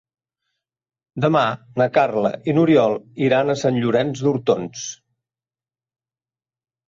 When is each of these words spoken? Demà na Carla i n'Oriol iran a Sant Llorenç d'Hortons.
Demà 1.25 1.43
na 1.81 1.85
Carla 1.97 2.31
i 2.51 2.55
n'Oriol 2.57 2.95
iran 3.25 3.53
a 3.53 3.57
Sant 3.63 3.77
Llorenç 3.83 4.23
d'Hortons. 4.29 4.87